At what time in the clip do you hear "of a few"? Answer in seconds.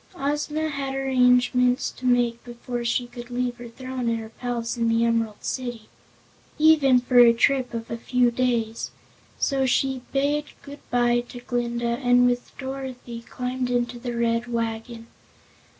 7.75-8.31